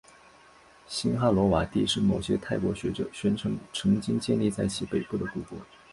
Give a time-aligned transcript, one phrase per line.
[0.87, 5.55] 辛哈罗瓦帝是某些泰国学者宣称曾经建立在其北部的古国。